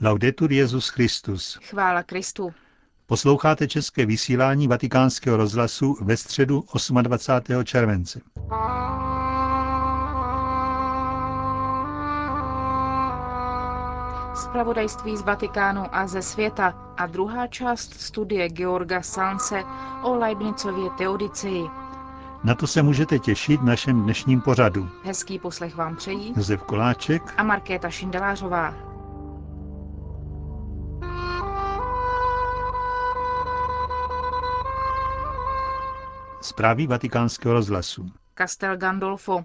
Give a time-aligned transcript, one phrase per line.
[0.00, 1.58] Laudetur Jezus Christus.
[1.62, 2.54] Chvála Kristu.
[3.06, 6.64] Posloucháte české vysílání Vatikánského rozhlasu ve středu
[7.02, 7.64] 28.
[7.64, 8.20] července.
[14.34, 19.62] Spravodajství z Vatikánu a ze světa a druhá část studie Georga Sanse
[20.02, 21.64] o Leibnicově teodicii.
[22.44, 24.88] Na to se můžete těšit v našem dnešním pořadu.
[25.04, 28.93] Hezký poslech vám přejí Josef Koláček a Markéta Šindelářová.
[36.44, 38.10] Zprávy vatikánského rozhlasu.
[38.38, 39.44] Castel Gandolfo.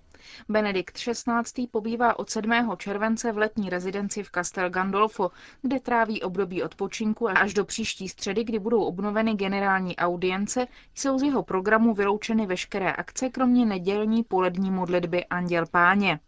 [0.49, 1.67] Benedikt XVI.
[1.71, 2.51] pobývá od 7.
[2.77, 5.31] července v letní rezidenci v Castel Gandolfo,
[5.61, 11.23] kde tráví období odpočinku až do příští středy, kdy budou obnoveny generální audience, jsou z
[11.23, 16.19] jeho programu vyloučeny veškeré akce, kromě nedělní polední modlitby Anděl Páně.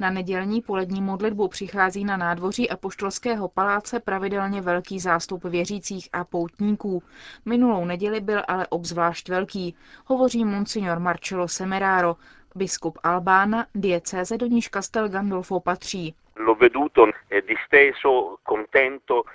[0.00, 7.02] Na nedělní polední modlitbu přichází na nádvoří Apoštolského paláce pravidelně velký zástup věřících a poutníků.
[7.44, 9.74] Minulou neděli byl ale obzvlášť velký,
[10.06, 12.16] hovoří monsignor Marcello Semeraro,
[12.54, 16.14] biskup Albána, diecéze do níž Castel Gandolfo patří.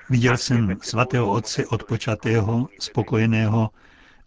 [0.09, 3.69] Viděl jsem svatého otce odpočatého, spokojeného,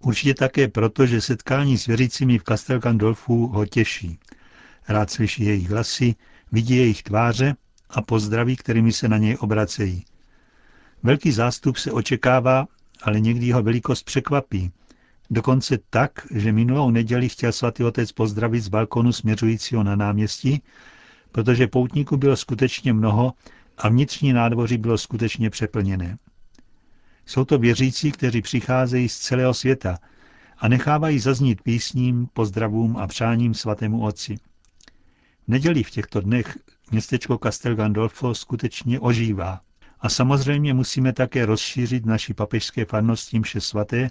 [0.00, 4.18] určitě také proto, že setkání s věřícími v Castel Gandolfu ho těší.
[4.88, 6.14] Rád slyší jejich hlasy,
[6.52, 7.56] vidí jejich tváře
[7.90, 10.04] a pozdraví, kterými se na něj obracejí.
[11.02, 12.66] Velký zástup se očekává,
[13.02, 14.70] ale někdy jeho velikost překvapí.
[15.30, 20.62] Dokonce tak, že minulou neděli chtěl svatý otec pozdravit z balkonu směřujícího na náměstí,
[21.32, 23.32] protože poutníků bylo skutečně mnoho
[23.78, 26.18] a vnitřní nádvoří bylo skutečně přeplněné.
[27.26, 29.98] Jsou to věřící, kteří přicházejí z celého světa
[30.58, 34.38] a nechávají zaznít písním, pozdravům a přáním svatému otci
[35.48, 36.58] neděli v těchto dnech
[36.90, 39.60] městečko Castel Gandolfo skutečně ožívá.
[40.00, 44.10] A samozřejmě musíme také rozšířit naši papežské farnosti mše svaté,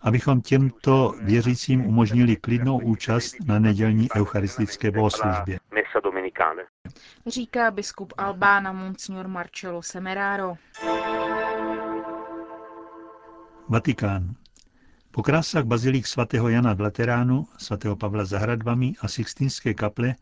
[0.00, 5.58] abychom těmto věřícím umožnili klidnou účast na nedělní eucharistické bohoslužbě.
[7.26, 10.54] Říká biskup Albána Monsignor Marcello Semeraro.
[13.68, 14.34] Vatikán.
[15.10, 20.14] Po krásách bazilík svatého Jana v Lateránu, svatého Pavla za hradbami a Sixtínské kaple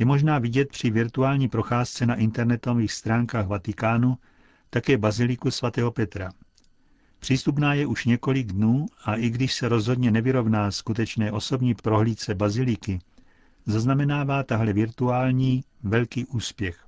[0.00, 4.18] je možná vidět při virtuální procházce na internetových stránkách Vatikánu
[4.70, 6.32] také baziliku svatého Petra.
[7.18, 12.98] Přístupná je už několik dnů a i když se rozhodně nevyrovná skutečné osobní prohlídce baziliky,
[13.66, 16.86] zaznamenává tahle virtuální velký úspěch.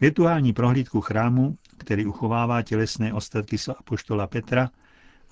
[0.00, 4.70] Virtuální prohlídku chrámu, který uchovává tělesné ostatky apoštola Petra,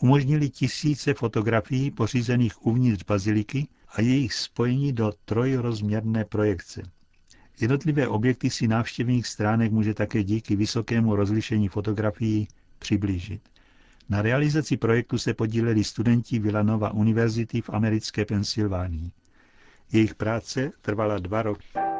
[0.00, 6.82] umožnili tisíce fotografií pořízených uvnitř baziliky a jejich spojení do trojrozměrné projekce.
[7.60, 13.42] Jednotlivé objekty si návštěvník stránek může také díky vysokému rozlišení fotografií přiblížit.
[14.08, 19.10] Na realizaci projektu se podíleli studenti Villanova univerzity v americké Pensylvánii.
[19.92, 21.93] Jejich práce trvala dva roky.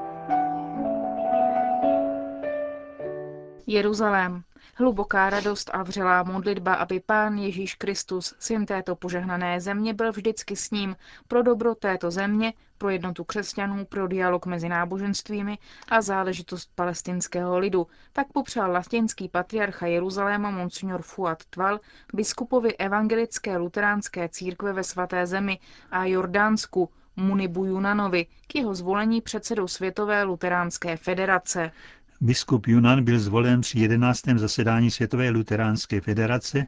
[3.66, 4.42] Jeruzalém.
[4.76, 10.56] Hluboká radost a vřelá modlitba, aby Pán Ježíš Kristus, syn této požehnané země, byl vždycky
[10.56, 10.96] s ním
[11.28, 15.58] pro dobro této země, pro jednotu křesťanů, pro dialog mezi náboženstvími
[15.88, 21.80] a záležitost palestinského lidu, tak popřál latinský patriarcha Jeruzaléma Monsignor Fuad Tval
[22.14, 25.58] biskupovi evangelické luteránské církve ve svaté zemi
[25.90, 31.72] a Jordánsku Munibu Junanovi k jeho zvolení předsedou Světové luteránské federace.
[32.20, 34.20] Biskup Junan byl zvolen při 11.
[34.36, 36.66] zasedání Světové luteránské federace,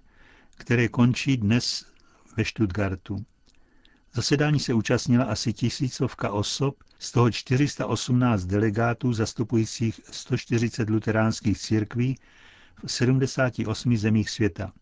[0.56, 1.86] které končí dnes
[2.36, 3.24] ve Stuttgartu.
[4.14, 12.18] Zasedání se účastnila asi tisícovka osob, z toho 418 delegátů zastupujících 140 luteránských církví
[12.86, 14.72] v 78 zemích světa.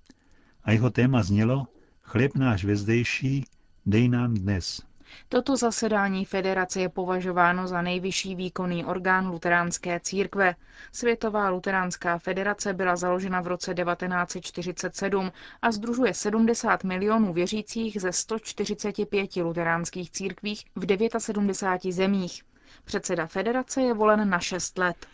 [0.62, 1.66] A jeho téma znělo
[2.02, 3.44] Chléb náš vezdejší,
[3.86, 4.82] dej nám dnes.
[5.28, 10.54] Toto zasedání federace je považováno za nejvyšší výkonný orgán luteránské církve.
[10.92, 19.36] Světová luteránská federace byla založena v roce 1947 a združuje 70 milionů věřících ze 145
[19.36, 20.86] luteránských církvích v
[21.18, 22.42] 79 zemích.
[22.84, 25.06] Předseda federace je volen na 6 let.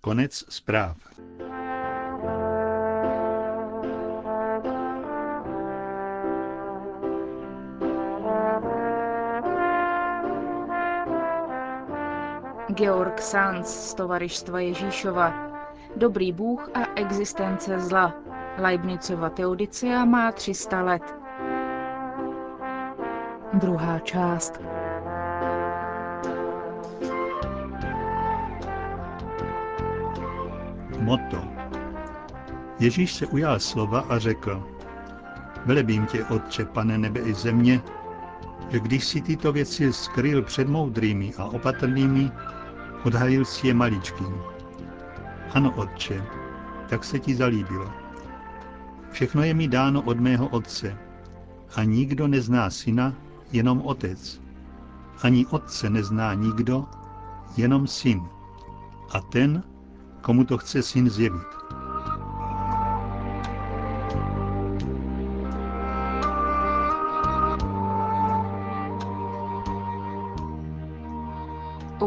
[0.00, 0.96] Konec zpráv.
[12.74, 15.34] Georg Sanz z Tovarištva Ježíšova.
[15.96, 18.14] Dobrý Bůh a existence zla.
[18.58, 21.14] Leibnicova teodicea má 300 let.
[23.52, 24.60] Druhá část.
[31.00, 31.42] moto.
[32.78, 34.62] Ježíš se ujal slova a řekl,
[35.66, 37.80] Velebím tě, Otče, pane nebe i země,
[38.68, 42.30] že když si tyto věci skryl před moudrými a opatrnými,
[43.04, 44.34] odhalil si je maličkým.
[45.54, 46.22] Ano, Otče,
[46.88, 47.90] tak se ti zalíbilo.
[49.10, 50.98] Všechno je mi dáno od mého Otce
[51.76, 53.14] a nikdo nezná syna,
[53.52, 54.40] jenom Otec.
[55.22, 56.86] Ani Otce nezná nikdo,
[57.56, 58.20] jenom syn.
[59.10, 59.62] A ten,
[60.20, 61.59] komu to chce syn zjevit.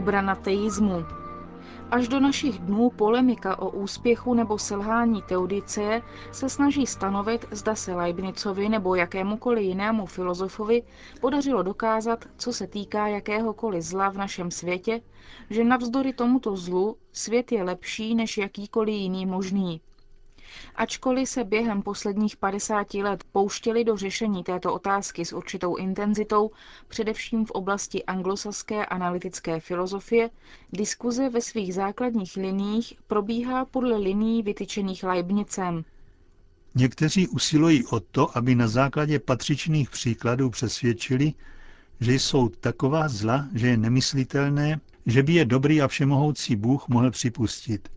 [0.04, 1.06] Obrana teizmu
[1.92, 6.02] Až do našich dnů polemika o úspěchu nebo selhání Teodiceje
[6.32, 10.84] se snaží stanovit, zda se Leibnicovi nebo jakémukoliv jinému filozofovi
[11.22, 15.02] podařilo dokázat, co se týká jakéhokoliv zla v našem světě,
[15.50, 19.82] že navzdory tomuto zlu svět je lepší než jakýkoliv jiný možný.
[20.76, 26.52] Ačkoliv se během posledních 50 let pouštěli do řešení této otázky s určitou intenzitou,
[26.88, 30.30] především v oblasti anglosaské analytické filozofie,
[30.74, 35.84] diskuze ve svých základních liních probíhá podle linií vytyčených Leibnicem.
[36.76, 41.34] Někteří usilují o to, aby na základě patřičných příkladů přesvědčili,
[42.00, 47.12] že jsou taková zla, že je nemyslitelné, že by je dobrý a všemohoucí Bůh mohl
[47.12, 47.90] připustit.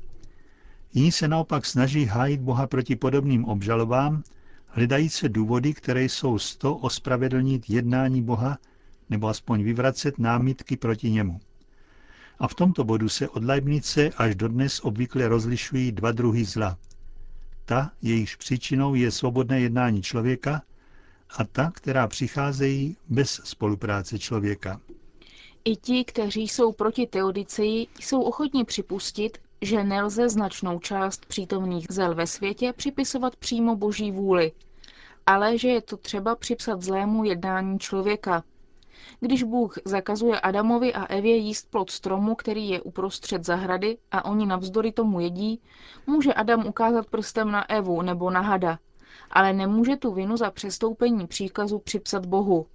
[0.97, 4.23] Jiní se naopak snaží hájit Boha proti podobným obžalobám,
[4.67, 8.59] hledají se důvody, které jsou z to ospravedlnit jednání Boha
[9.11, 11.41] nebo aspoň vyvracet námitky proti němu.
[12.39, 16.79] A v tomto bodu se od Leibnice až dodnes obvykle rozlišují dva druhy zla.
[17.65, 20.63] Ta, jejíž příčinou je svobodné jednání člověka,
[21.39, 24.81] a ta, která přicházejí bez spolupráce člověka.
[25.65, 32.15] I ti, kteří jsou proti teodicii, jsou ochotni připustit, že nelze značnou část přítomných zel
[32.15, 34.53] ve světě připisovat přímo boží vůli,
[35.27, 38.45] ale že je to třeba připsat zlému jednání člověka.
[39.21, 44.47] Když Bůh zakazuje Adamovi a Evě jíst plod stromu, který je uprostřed zahrady a oni
[44.47, 45.61] navzdory tomu jedí,
[46.07, 48.79] může Adam ukázat prstem na Evu nebo na hada,
[49.31, 52.67] ale nemůže tu vinu za přestoupení příkazu připsat Bohu.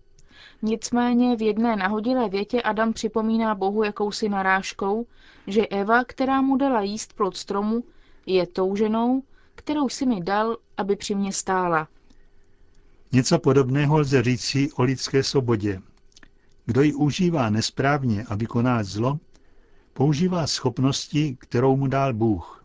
[0.62, 5.06] Nicméně v jedné nahodilé větě Adam připomíná Bohu jakousi narážkou,
[5.48, 7.84] že Eva, která mu dala jíst plod stromu,
[8.26, 9.24] je tou ženou,
[9.56, 11.88] kterou si mi dal, aby při mě stála.
[13.12, 15.82] Něco podobného lze říci o lidské svobodě.
[16.66, 19.20] Kdo ji užívá nesprávně a vykoná zlo,
[19.94, 22.64] používá schopnosti, kterou mu dal Bůh.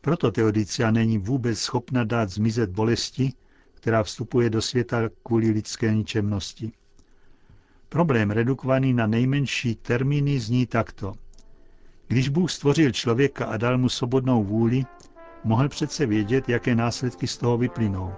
[0.00, 3.32] Proto Teodicia není vůbec schopna dát zmizet bolesti,
[3.80, 6.72] která vstupuje do světa kvůli lidské ničemnosti.
[7.88, 11.12] Problém redukovaný na nejmenší termíny zní takto.
[12.08, 14.84] Když Bůh stvořil člověka a dal mu svobodnou vůli,
[15.44, 18.12] mohl přece vědět, jaké následky z toho vyplynou.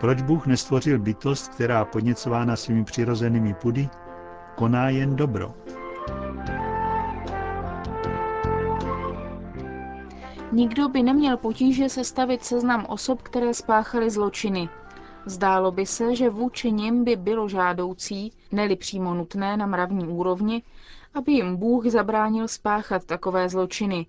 [0.00, 3.88] Proč Bůh nestvořil bytost, která podněcována svými přirozenými pudy,
[4.54, 5.54] koná jen dobro?
[10.52, 14.68] Nikdo by neměl potíže sestavit seznam osob, které spáchaly zločiny.
[15.26, 20.62] Zdálo by se, že vůči nim by bylo žádoucí, neli přímo nutné na mravní úrovni,
[21.14, 24.06] aby jim Bůh zabránil spáchat takové zločiny,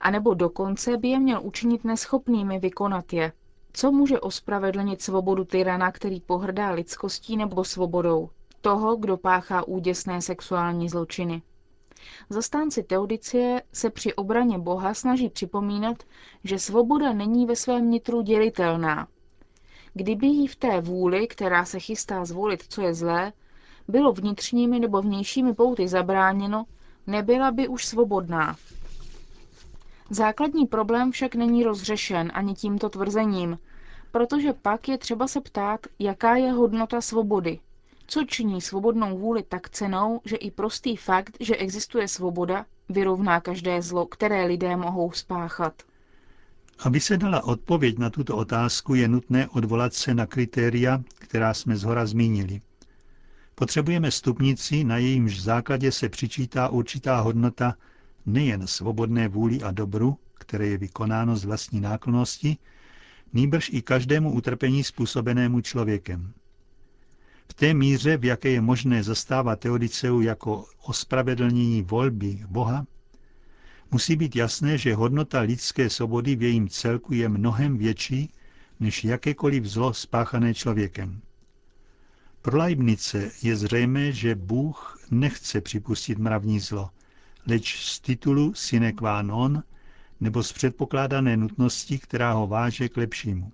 [0.00, 3.32] anebo dokonce by je měl učinit neschopnými vykonat je.
[3.72, 8.30] Co může ospravedlnit svobodu tyrana, který pohrdá lidskostí nebo svobodou?
[8.60, 11.42] Toho, kdo páchá úděsné sexuální zločiny.
[12.30, 16.02] Zastánci teodicie se při obraně Boha snaží připomínat,
[16.44, 19.08] že svoboda není ve svém nitru dělitelná.
[19.94, 23.32] Kdyby jí v té vůli, která se chystá zvolit, co je zlé,
[23.88, 26.64] bylo vnitřními nebo vnějšími pouty zabráněno,
[27.06, 28.56] nebyla by už svobodná.
[30.10, 33.58] Základní problém však není rozřešen ani tímto tvrzením,
[34.12, 37.58] protože pak je třeba se ptát, jaká je hodnota svobody.
[38.06, 43.82] Co činí svobodnou vůli tak cenou, že i prostý fakt, že existuje svoboda, vyrovná každé
[43.82, 45.82] zlo, které lidé mohou spáchat?
[46.78, 51.76] Aby se dala odpověď na tuto otázku, je nutné odvolat se na kritéria, která jsme
[51.76, 52.60] zhora zmínili.
[53.54, 57.74] Potřebujeme stupnici, na jejímž základě se přičítá určitá hodnota
[58.26, 62.56] nejen svobodné vůli a dobru, které je vykonáno z vlastní náklonosti,
[63.32, 66.32] nýbrž i každému utrpení způsobenému člověkem.
[67.48, 72.86] V té míře, v jaké je možné zastávat Teodiceu jako ospravedlnění volby Boha,
[73.90, 78.30] musí být jasné, že hodnota lidské svobody v jejím celku je mnohem větší
[78.80, 81.20] než jakékoliv zlo spáchané člověkem.
[82.42, 86.90] Pro Leibnice je zřejmé, že Bůh nechce připustit mravní zlo,
[87.46, 89.62] leč z titulu sine qua non
[90.20, 93.52] nebo z předpokládané nutnosti, která ho váže k lepšímu.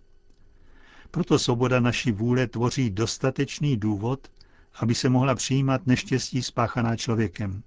[1.14, 4.28] Proto svoboda naší vůle tvoří dostatečný důvod,
[4.74, 7.62] aby se mohla přijímat neštěstí spáchaná člověkem.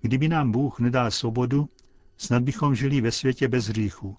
[0.00, 1.68] Kdyby nám Bůh nedal svobodu,
[2.16, 4.16] snad bychom žili ve světě bez hříchu,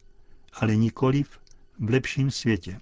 [0.54, 1.40] ale nikoliv
[1.80, 2.80] v lepším světě.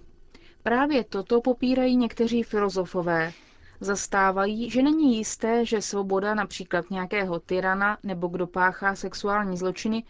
[0.62, 3.32] Právě toto popírají někteří filozofové.
[3.80, 10.04] Zastávají, že není jisté, že svoboda například nějakého tyrana nebo kdo páchá sexuální zločiny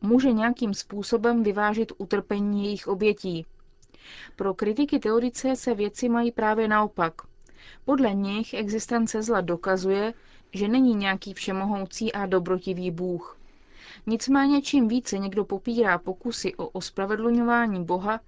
[0.00, 3.46] může nějakým způsobem vyvážit utrpení jejich obětí.
[4.36, 7.14] Pro kritiky teorice se věci mají právě naopak.
[7.84, 10.14] Podle nich existence zla dokazuje,
[10.52, 13.38] že není nějaký všemohoucí a dobrotivý Bůh.
[14.06, 18.20] Nicméně čím více někdo popírá pokusy o ospravedlňování Boha,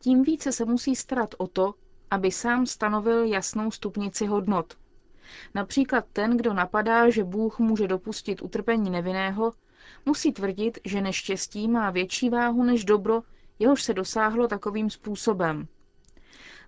[0.00, 1.74] tím více se musí starat o to,
[2.10, 4.74] aby sám stanovil jasnou stupnici hodnot.
[5.54, 9.52] Například ten, kdo napadá, že Bůh může dopustit utrpení nevinného,
[10.06, 13.22] musí tvrdit, že neštěstí má větší váhu než dobro,
[13.58, 15.66] jehož se dosáhlo takovým způsobem.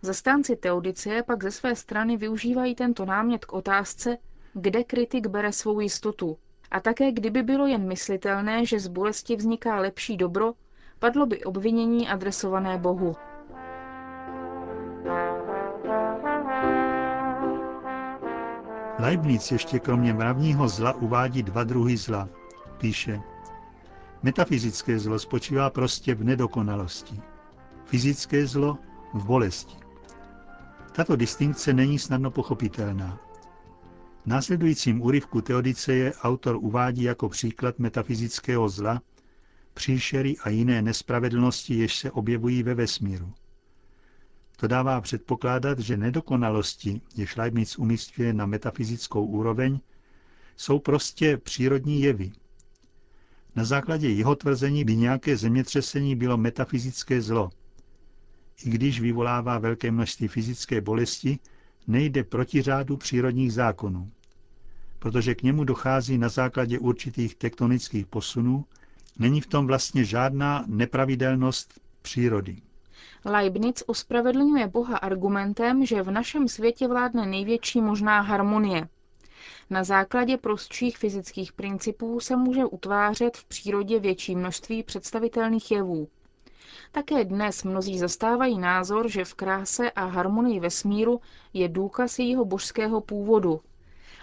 [0.03, 4.19] Zastánci teodicie pak ze své strany využívají tento námět k otázce,
[4.53, 6.39] kde kritik bere svou jistotu.
[6.71, 10.53] A také kdyby bylo jen myslitelné, že z bolesti vzniká lepší dobro,
[10.99, 13.17] padlo by obvinění adresované Bohu.
[18.99, 22.29] Leibniz ještě kromě mravního zla uvádí dva druhy zla.
[22.79, 23.21] Píše,
[24.27, 27.21] metafyzické zlo spočívá prostě v nedokonalosti.
[27.85, 28.79] Fyzické zlo
[29.15, 29.77] v bolesti.
[30.93, 33.21] Tato distinkce není snadno pochopitelná.
[34.23, 39.03] V následujícím úryvku Teodiceje autor uvádí jako příklad metafyzického zla
[39.75, 43.33] příšery a jiné nespravedlnosti, jež se objevují ve vesmíru.
[44.57, 49.81] To dává předpokládat, že nedokonalosti, jež Leibniz umístuje na metafyzickou úroveň,
[50.57, 52.33] jsou prostě přírodní jevy.
[53.57, 57.51] Na základě jeho tvrzení by nějaké zemětřesení bylo metafyzické zlo.
[58.65, 61.39] I když vyvolává velké množství fyzické bolesti,
[61.87, 64.11] nejde proti řádu přírodních zákonů,
[64.99, 68.65] protože k němu dochází na základě určitých tektonických posunů,
[69.19, 72.57] není v tom vlastně žádná nepravidelnost přírody.
[73.25, 78.89] Leibniz ospravedlňuje Boha argumentem, že v našem světě vládne největší možná harmonie.
[79.71, 86.09] Na základě prostších fyzických principů se může utvářet v přírodě větší množství představitelných jevů.
[86.93, 91.21] Také dnes mnozí zastávají názor, že v kráse a harmonii vesmíru
[91.53, 93.61] je důkaz jejího božského původu.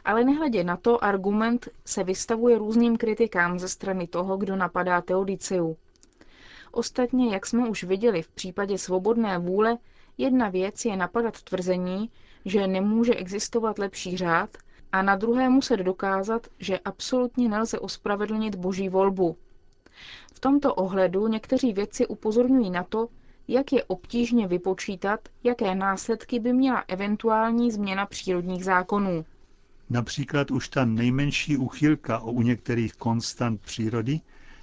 [0.06, 5.76] Ale nehledě na to, argument se vystavuje různým kritikám ze strany toho, kdo napadá Teodiceu.
[6.72, 9.78] Ostatně, jak jsme už viděli v případě svobodné vůle,
[10.18, 12.10] jedna věc je napadat tvrzení,
[12.46, 14.50] že nemůže existovat lepší řád,
[14.94, 19.38] a na druhé muset dokázat, že absolutně nelze ospravedlnit boží volbu.
[20.34, 23.08] V tomto ohledu někteří vědci upozorňují na to,
[23.48, 29.26] jak je obtížně vypočítat, jaké následky by měla eventuální změna přírodních zákonů.
[29.90, 34.20] Například už ta nejmenší uchylka o u některých konstant přírody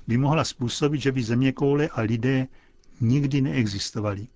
[0.06, 2.46] by mohla způsobit, že by zeměkoule a lidé
[3.00, 4.26] nikdy neexistovali.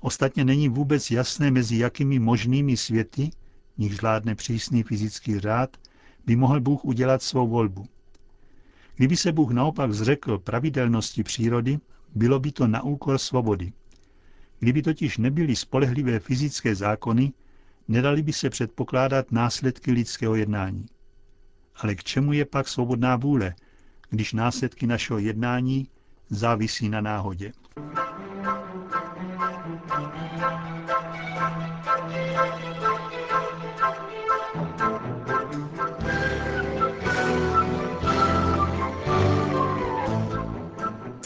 [0.00, 3.30] Ostatně není vůbec jasné, mezi jakými možnými světy,
[3.78, 5.76] nich zvládne přísný fyzický řád,
[6.26, 7.86] by mohl Bůh udělat svou volbu.
[8.96, 11.78] Kdyby se Bůh naopak zřekl pravidelnosti přírody,
[12.14, 13.72] bylo by to na úkor svobody.
[14.58, 17.32] Kdyby totiž nebyly spolehlivé fyzické zákony,
[17.88, 20.86] nedali by se předpokládat následky lidského jednání.
[21.76, 23.54] Ale k čemu je pak svobodná vůle,
[24.10, 25.88] když následky našeho jednání
[26.30, 27.52] závisí na náhodě?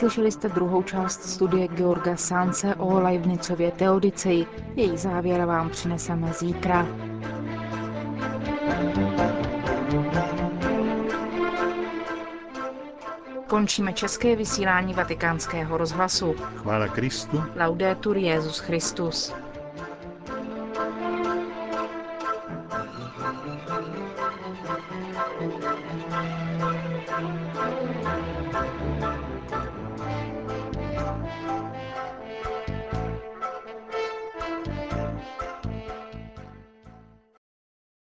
[0.03, 4.47] Slyšeli jste druhou část studie Georga Sánce o Leibnicově Teodiceji.
[4.77, 6.87] Její závěr vám přineseme zítra.
[13.47, 16.35] Končíme české vysílání vatikánského rozhlasu.
[16.57, 17.43] Chvála Kristu.
[17.57, 19.33] Laudetur Jezus Christus.